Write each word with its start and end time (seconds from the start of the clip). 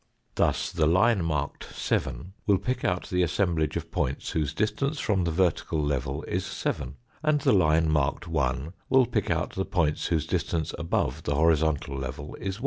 Thus 0.33 0.71
the 0.71 0.87
line 0.87 1.23
marked 1.23 1.75
7 1.75 2.33
will 2.47 2.57
pick 2.57 2.83
out 2.83 3.09
the 3.11 3.21
assemblage 3.21 3.77
of 3.77 3.91
points 3.91 4.31
whose 4.31 4.51
distance 4.51 4.99
from 4.99 5.25
the 5.25 5.29
vertical 5.31 5.79
level 5.79 6.23
is 6.23 6.43
7, 6.43 6.95
and 7.21 7.41
the 7.41 7.53
line 7.53 7.87
marked 7.87 8.27
1 8.27 8.73
will 8.89 9.05
pick 9.05 9.29
out 9.29 9.51
the 9.53 9.63
points 9.63 10.07
whose 10.07 10.25
distance 10.25 10.73
above 10.79 11.21
the 11.21 11.35
horizontal 11.35 11.95
level 11.95 12.33
is 12.39 12.55
1. 12.59 12.59